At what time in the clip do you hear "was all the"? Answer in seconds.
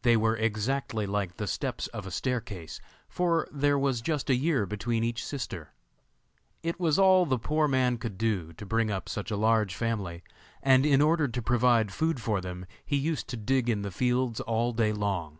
6.80-7.38